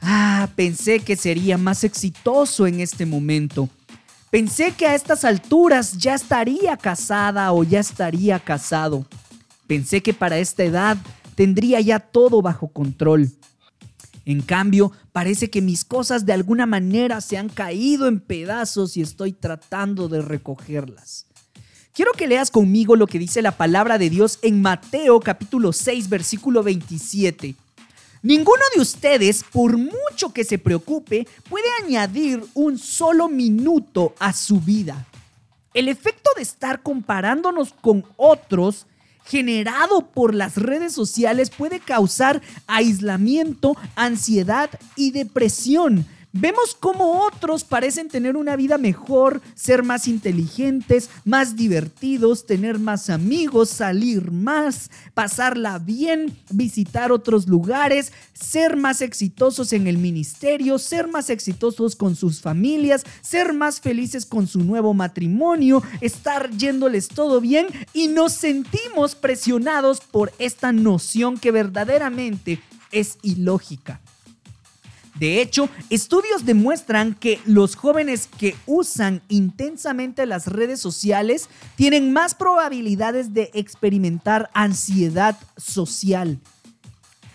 [0.00, 3.68] ah, pensé que sería más exitoso en este momento.
[4.30, 9.04] Pensé que a estas alturas ya estaría casada o ya estaría casado.
[9.66, 10.96] Pensé que para esta edad
[11.36, 13.30] tendría ya todo bajo control.
[14.24, 19.02] En cambio, parece que mis cosas de alguna manera se han caído en pedazos y
[19.02, 21.26] estoy tratando de recogerlas.
[21.92, 26.08] Quiero que leas conmigo lo que dice la palabra de Dios en Mateo capítulo 6
[26.08, 27.54] versículo 27.
[28.22, 34.60] Ninguno de ustedes, por mucho que se preocupe, puede añadir un solo minuto a su
[34.60, 35.06] vida.
[35.72, 38.86] El efecto de estar comparándonos con otros
[39.26, 46.06] generado por las redes sociales puede causar aislamiento, ansiedad y depresión.
[46.38, 53.08] Vemos cómo otros parecen tener una vida mejor, ser más inteligentes, más divertidos, tener más
[53.08, 61.08] amigos, salir más, pasarla bien, visitar otros lugares, ser más exitosos en el ministerio, ser
[61.08, 67.40] más exitosos con sus familias, ser más felices con su nuevo matrimonio, estar yéndoles todo
[67.40, 72.60] bien y nos sentimos presionados por esta noción que verdaderamente
[72.92, 74.02] es ilógica.
[75.18, 82.34] De hecho, estudios demuestran que los jóvenes que usan intensamente las redes sociales tienen más
[82.34, 86.38] probabilidades de experimentar ansiedad social.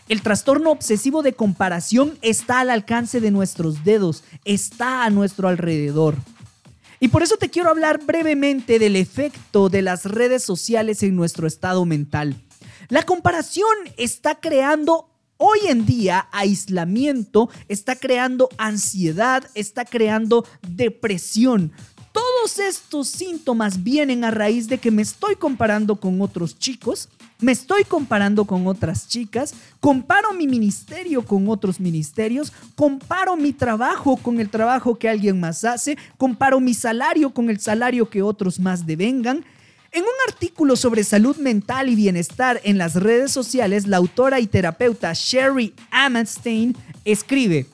[0.09, 6.17] El trastorno obsesivo de comparación está al alcance de nuestros dedos, está a nuestro alrededor.
[6.99, 11.47] Y por eso te quiero hablar brevemente del efecto de las redes sociales en nuestro
[11.47, 12.35] estado mental.
[12.89, 15.10] La comparación está creando
[15.43, 21.71] hoy en día aislamiento está creando ansiedad, está creando depresión.
[22.11, 27.53] Todos estos síntomas vienen a raíz de que me estoy comparando con otros chicos, me
[27.53, 34.39] estoy comparando con otras chicas, comparo mi ministerio con otros ministerios, comparo mi trabajo con
[34.39, 38.85] el trabajo que alguien más hace, comparo mi salario con el salario que otros más
[38.85, 39.43] devengan
[39.91, 44.47] en un artículo sobre salud mental y bienestar en las redes sociales, la autora y
[44.47, 47.67] terapeuta Sherry Amanstein escribe,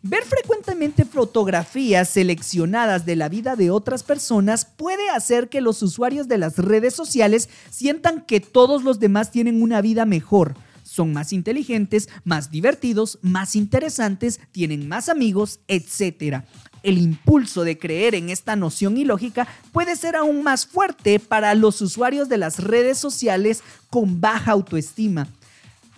[0.00, 6.28] Ver frecuentemente fotografías seleccionadas de la vida de otras personas puede hacer que los usuarios
[6.28, 10.54] de las redes sociales sientan que todos los demás tienen una vida mejor.
[10.84, 16.44] Son más inteligentes, más divertidos, más interesantes, tienen más amigos, etc
[16.82, 21.80] el impulso de creer en esta noción ilógica puede ser aún más fuerte para los
[21.80, 25.28] usuarios de las redes sociales con baja autoestima.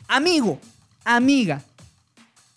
[0.08, 0.58] Amigo,
[1.04, 1.62] amiga,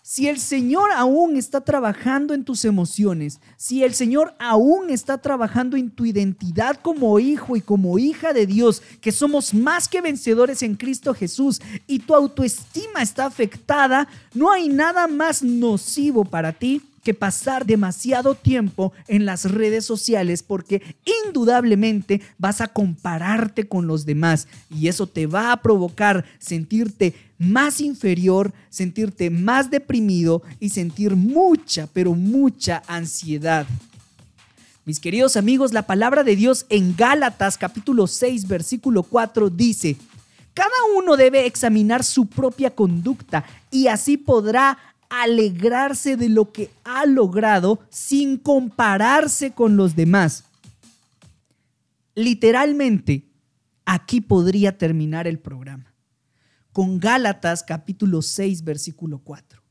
[0.06, 5.76] si el Señor aún está trabajando en tus emociones, si el Señor aún está trabajando
[5.76, 10.62] en tu identidad como hijo y como hija de Dios, que somos más que vencedores
[10.62, 16.82] en Cristo Jesús, y tu autoestima está afectada, no hay nada más nocivo para ti
[17.04, 20.82] que pasar demasiado tiempo en las redes sociales porque
[21.26, 27.80] indudablemente vas a compararte con los demás y eso te va a provocar sentirte más
[27.80, 33.66] inferior, sentirte más deprimido y sentir mucha, pero mucha ansiedad.
[34.86, 39.96] Mis queridos amigos, la palabra de Dios en Gálatas capítulo 6 versículo 4 dice,
[40.54, 44.78] cada uno debe examinar su propia conducta y así podrá
[45.22, 50.44] alegrarse de lo que ha logrado sin compararse con los demás.
[52.14, 53.28] Literalmente,
[53.84, 55.94] aquí podría terminar el programa,
[56.72, 59.62] con Gálatas capítulo 6, versículo 4.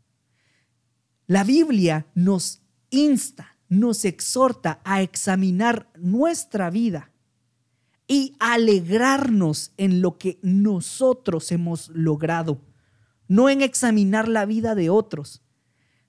[1.27, 7.11] La Biblia nos insta, nos exhorta a examinar nuestra vida
[8.07, 12.61] y alegrarnos en lo que nosotros hemos logrado,
[13.33, 15.41] no en examinar la vida de otros.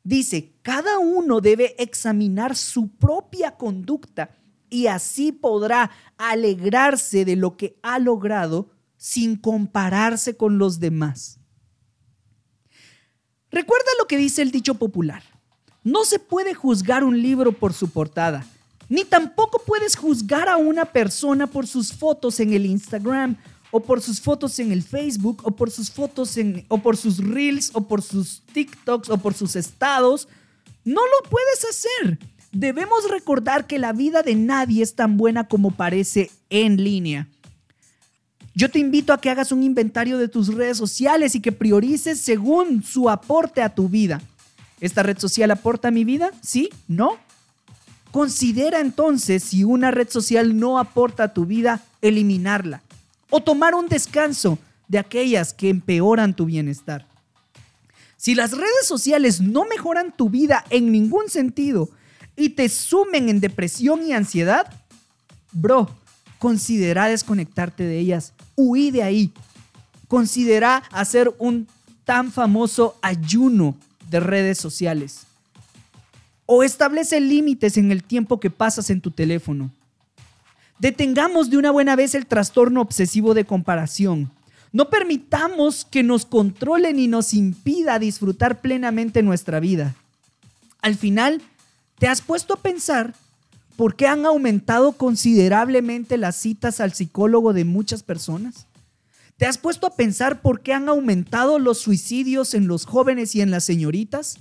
[0.03, 4.37] Dice, cada uno debe examinar su propia conducta
[4.69, 8.69] y así podrá alegrarse de lo que ha logrado
[8.99, 11.39] sin compararse con los demás.
[13.51, 15.23] Recuerda lo que dice el dicho popular.
[15.83, 18.47] No se puede juzgar un libro por su portada,
[18.91, 23.39] ni tampoco puedes juzgar a una persona por sus fotos en el Instagram
[23.77, 27.19] o por sus fotos en el Facebook o por sus fotos en o por sus
[27.19, 30.29] reels o por sus TikToks o por sus estados.
[30.85, 32.21] No lo puedes hacer.
[32.53, 37.27] Debemos recordar que la vida de nadie es tan buena como parece en línea.
[38.55, 42.21] Yo te invito a que hagas un inventario de tus redes sociales y que priorices
[42.21, 44.23] según su aporte a tu vida.
[44.81, 46.31] ¿Esta red social aporta a mi vida?
[46.43, 46.71] ¿Sí?
[46.87, 47.19] ¿No?
[48.13, 52.85] Considera entonces si una red social no aporta a tu vida, eliminarla
[53.37, 57.05] o tomar un descanso de aquellas que empeoran tu bienestar.
[58.17, 61.89] Si las redes sociales no mejoran tu vida en ningún sentido
[62.37, 64.73] y te sumen en depresión y ansiedad,
[65.51, 65.91] bro,
[66.39, 69.33] considera desconectarte de ellas huí de ahí.
[70.07, 71.67] Considera hacer un
[72.05, 73.75] tan famoso ayuno
[74.11, 75.23] de redes sociales.
[76.47, 79.73] O establece límites en el tiempo que pasas en tu teléfono.
[80.79, 84.31] Detengamos de una buena vez el trastorno obsesivo de comparación.
[84.73, 89.95] No permitamos que nos controlen y nos impida disfrutar plenamente nuestra vida.
[90.83, 91.43] Al final,
[91.99, 93.15] ¿te has puesto a pensar
[93.77, 98.67] ¿Por qué han aumentado considerablemente las citas al psicólogo de muchas personas?
[99.37, 103.41] ¿Te has puesto a pensar por qué han aumentado los suicidios en los jóvenes y
[103.41, 104.39] en las señoritas?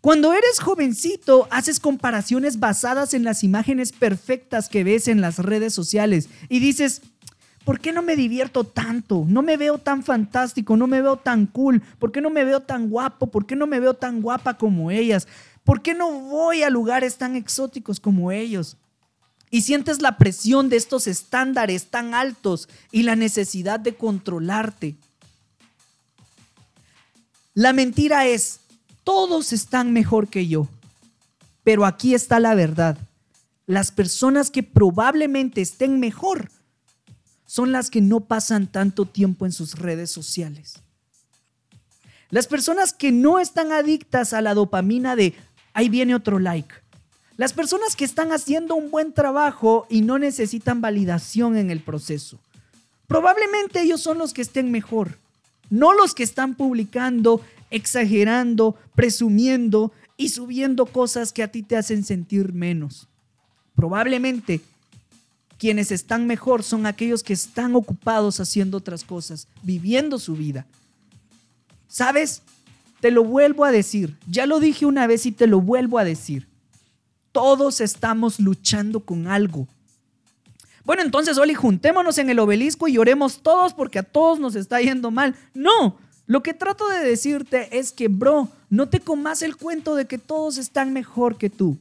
[0.00, 5.74] Cuando eres jovencito, haces comparaciones basadas en las imágenes perfectas que ves en las redes
[5.74, 7.02] sociales y dices,
[7.66, 9.26] ¿por qué no me divierto tanto?
[9.28, 12.60] No me veo tan fantástico, no me veo tan cool, ¿por qué no me veo
[12.60, 13.26] tan guapo?
[13.26, 15.28] ¿Por qué no me veo tan guapa como ellas?
[15.64, 18.78] ¿Por qué no voy a lugares tan exóticos como ellos?
[19.50, 24.96] Y sientes la presión de estos estándares tan altos y la necesidad de controlarte.
[27.52, 28.60] La mentira es,
[29.04, 30.68] todos están mejor que yo.
[31.64, 32.98] Pero aquí está la verdad.
[33.66, 36.50] Las personas que probablemente estén mejor
[37.46, 40.80] son las que no pasan tanto tiempo en sus redes sociales.
[42.30, 45.34] Las personas que no están adictas a la dopamina de
[45.72, 46.74] ahí viene otro like.
[47.36, 52.38] Las personas que están haciendo un buen trabajo y no necesitan validación en el proceso.
[53.06, 55.18] Probablemente ellos son los que estén mejor,
[55.70, 57.40] no los que están publicando,
[57.70, 63.08] exagerando, presumiendo y subiendo cosas que a ti te hacen sentir menos.
[63.74, 64.60] Probablemente
[65.58, 70.66] quienes están mejor son aquellos que están ocupados haciendo otras cosas, viviendo su vida.
[71.86, 72.42] ¿Sabes?
[73.00, 76.04] Te lo vuelvo a decir, ya lo dije una vez y te lo vuelvo a
[76.04, 76.48] decir.
[77.32, 79.68] Todos estamos luchando con algo.
[80.84, 84.80] Bueno, entonces, Oli, juntémonos en el obelisco y lloremos todos porque a todos nos está
[84.80, 85.36] yendo mal.
[85.54, 85.98] No,
[86.30, 90.16] lo que trato de decirte es que, bro, no te comas el cuento de que
[90.16, 91.76] todos están mejor que tú.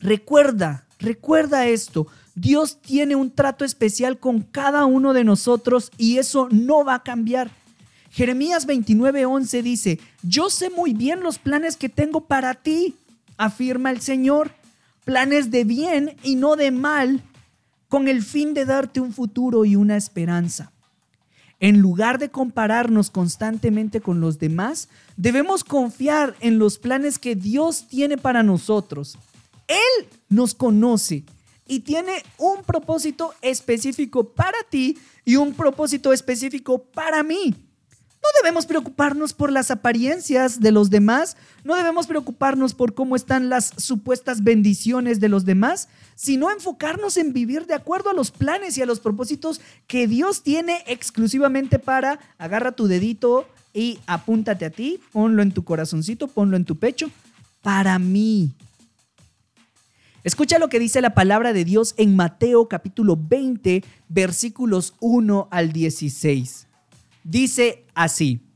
[0.00, 2.08] Recuerda, recuerda esto.
[2.34, 7.02] Dios tiene un trato especial con cada uno de nosotros y eso no va a
[7.04, 7.52] cambiar.
[8.10, 12.96] Jeremías 29:11 dice, yo sé muy bien los planes que tengo para ti,
[13.36, 14.50] afirma el Señor,
[15.04, 17.22] planes de bien y no de mal,
[17.88, 20.72] con el fin de darte un futuro y una esperanza.
[21.60, 27.86] En lugar de compararnos constantemente con los demás, debemos confiar en los planes que Dios
[27.86, 29.18] tiene para nosotros.
[29.68, 31.22] Él nos conoce
[31.68, 37.54] y tiene un propósito específico para ti y un propósito específico para mí.
[38.22, 43.48] No debemos preocuparnos por las apariencias de los demás, no debemos preocuparnos por cómo están
[43.48, 48.76] las supuestas bendiciones de los demás, sino enfocarnos en vivir de acuerdo a los planes
[48.76, 54.70] y a los propósitos que Dios tiene exclusivamente para, agarra tu dedito y apúntate a
[54.70, 57.10] ti, ponlo en tu corazoncito, ponlo en tu pecho,
[57.62, 58.52] para mí.
[60.24, 65.72] Escucha lo que dice la palabra de Dios en Mateo capítulo 20, versículos 1 al
[65.72, 66.66] 16.
[67.24, 68.46] Dice así.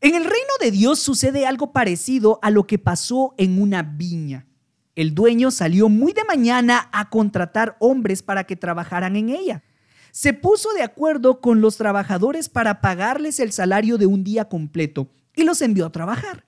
[0.00, 4.46] En el reino de Dios sucede algo parecido a lo que pasó en una viña.
[4.94, 9.62] El dueño salió muy de mañana a contratar hombres para que trabajaran en ella.
[10.10, 15.08] Se puso de acuerdo con los trabajadores para pagarles el salario de un día completo
[15.36, 16.44] y los envió a trabajar.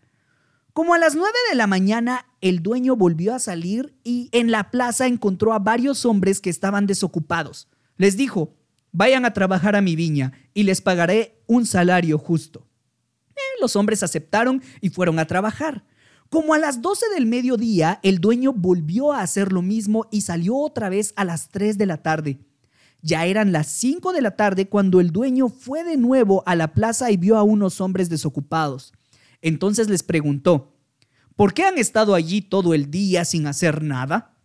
[0.72, 4.70] Como a las 9 de la mañana, el dueño volvió a salir y en la
[4.70, 7.68] plaza encontró a varios hombres que estaban desocupados.
[7.99, 8.55] Les dijo,
[8.93, 12.68] vayan a trabajar a mi viña y les pagaré un salario justo.
[13.30, 15.84] Eh, los hombres aceptaron y fueron a trabajar.
[16.28, 20.57] Como a las 12 del mediodía, el dueño volvió a hacer lo mismo y salió
[20.57, 22.38] otra vez a las 3 de la tarde.
[23.03, 26.72] Ya eran las 5 de la tarde cuando el dueño fue de nuevo a la
[26.72, 28.93] plaza y vio a unos hombres desocupados.
[29.43, 30.72] Entonces les preguntó,
[31.34, 34.36] ¿por qué han estado allí todo el día sin hacer nada?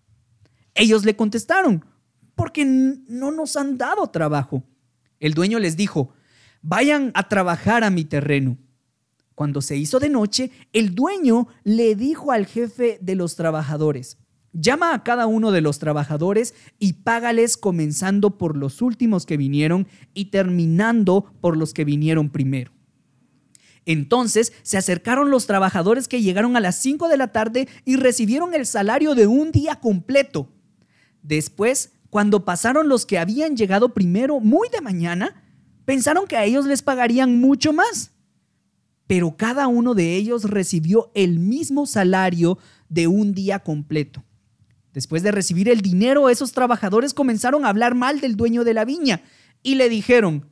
[0.74, 1.86] Ellos le contestaron,
[2.38, 4.64] porque no nos han dado trabajo.
[5.20, 6.14] El dueño les dijo,
[6.62, 8.58] vayan a trabajar a mi terreno.
[9.34, 14.20] Cuando se hizo de noche, el dueño le dijo al jefe de los trabajadores,
[14.54, 19.88] llama a cada uno de los trabajadores y págales comenzando por los últimos que vinieron
[20.14, 22.72] y terminando por los que vinieron primero.
[23.86, 28.54] Entonces se acercaron los trabajadores que llegaron a las 5 de la tarde y recibieron
[28.54, 30.52] el salario de un día completo.
[31.24, 35.44] Después, cuando pasaron los que habían llegado primero muy de mañana,
[35.86, 38.12] pensaron que a ellos les pagarían mucho más.
[39.08, 42.58] Pero cada uno de ellos recibió el mismo salario
[42.90, 44.24] de un día completo.
[44.94, 48.84] Después de recibir el dinero, esos trabajadores comenzaron a hablar mal del dueño de la
[48.84, 49.22] viña
[49.64, 50.50] y le dijeron,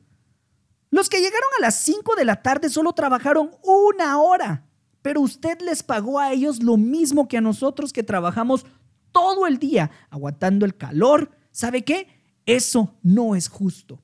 [0.91, 4.65] los que llegaron a las 5 de la tarde solo trabajaron una hora,
[5.01, 8.65] pero usted les pagó a ellos lo mismo que a nosotros que trabajamos
[9.11, 11.31] todo el día, aguantando el calor.
[11.55, 12.07] ¿Sabe qué?
[12.45, 14.03] Eso no es justo.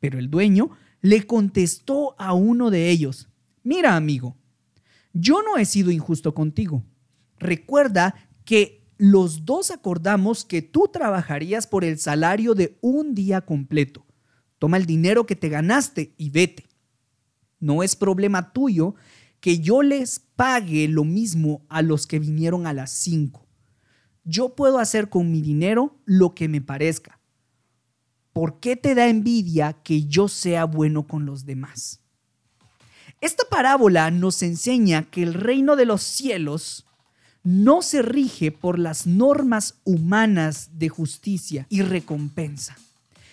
[0.00, 0.70] Pero el dueño
[1.00, 3.28] le contestó a uno de ellos,
[3.62, 4.36] mira amigo,
[5.12, 6.82] yo no he sido injusto contigo.
[7.38, 14.04] Recuerda que los dos acordamos que tú trabajarías por el salario de un día completo.
[14.58, 16.66] Toma el dinero que te ganaste y vete.
[17.60, 18.96] No es problema tuyo
[19.38, 23.41] que yo les pague lo mismo a los que vinieron a las 5.
[24.24, 27.18] Yo puedo hacer con mi dinero lo que me parezca.
[28.32, 32.00] ¿Por qué te da envidia que yo sea bueno con los demás?
[33.20, 36.86] Esta parábola nos enseña que el reino de los cielos
[37.44, 42.76] no se rige por las normas humanas de justicia y recompensa.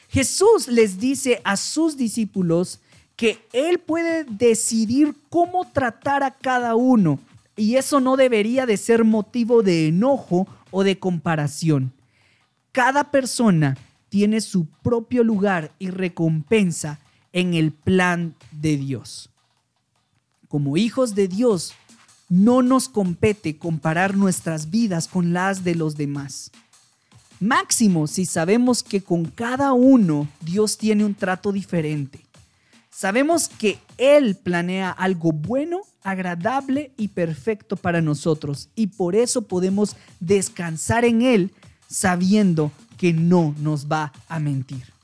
[0.10, 2.80] Jesús les dice a sus discípulos
[3.16, 7.20] que Él puede decidir cómo tratar a cada uno
[7.56, 11.94] y eso no debería de ser motivo de enojo o de comparación.
[12.72, 13.78] Cada persona
[14.10, 17.00] tiene su propio lugar y recompensa
[17.34, 19.30] en el plan de Dios.
[20.48, 21.74] Como hijos de Dios,
[22.28, 26.52] no nos compete comparar nuestras vidas con las de los demás.
[27.40, 32.20] Máximo si sabemos que con cada uno Dios tiene un trato diferente.
[33.00, 39.96] Sabemos que Él planea algo bueno, agradable y perfecto para nosotros y por eso podemos
[40.20, 41.54] descansar en Él
[41.88, 44.99] sabiendo que no nos va a mentir.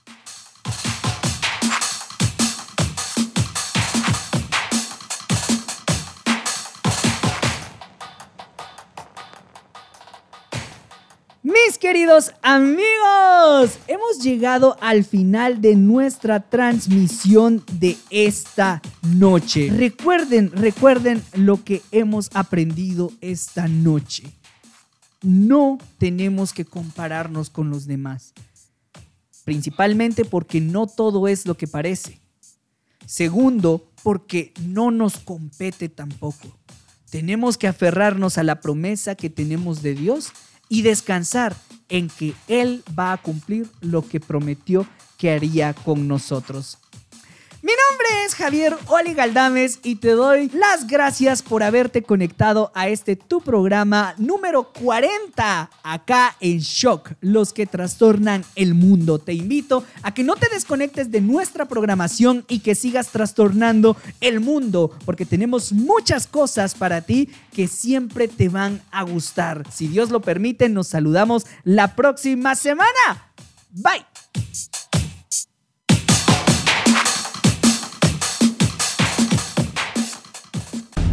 [11.85, 19.69] Queridos amigos, hemos llegado al final de nuestra transmisión de esta noche.
[19.71, 24.23] Recuerden, recuerden lo que hemos aprendido esta noche.
[25.21, 28.33] No tenemos que compararnos con los demás,
[29.43, 32.19] principalmente porque no todo es lo que parece.
[33.05, 36.47] Segundo, porque no nos compete tampoco.
[37.11, 40.33] Tenemos que aferrarnos a la promesa que tenemos de Dios
[40.69, 41.55] y descansar
[41.89, 44.87] en que Él va a cumplir lo que prometió
[45.17, 46.77] que haría con nosotros.
[47.65, 52.89] Mi nombre es Javier Oli Galdames y te doy las gracias por haberte conectado a
[52.89, 59.17] este tu programa número 40 acá en Shock, los que trastornan el mundo.
[59.17, 64.41] Te invito a que no te desconectes de nuestra programación y que sigas trastornando el
[64.41, 69.63] mundo porque tenemos muchas cosas para ti que siempre te van a gustar.
[69.73, 73.31] Si Dios lo permite, nos saludamos la próxima semana.
[73.71, 74.05] Bye.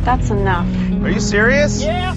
[0.05, 0.67] That's enough.
[1.05, 1.83] Are you serious?
[1.83, 2.15] Yeah.